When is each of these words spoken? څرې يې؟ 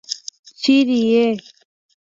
څرې 0.61 0.97
يې؟ 1.11 1.25